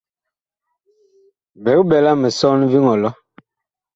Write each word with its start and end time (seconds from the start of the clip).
Big 1.63 1.79
ɓɛla 1.89 2.11
misɔn 2.21 2.61
viŋ 2.71 2.85
ɔlɔ. 2.93 3.09